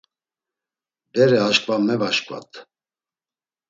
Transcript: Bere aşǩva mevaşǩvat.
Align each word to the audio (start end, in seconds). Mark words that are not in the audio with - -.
Bere 1.11 1.37
aşǩva 1.49 1.75
mevaşǩvat. 1.85 2.51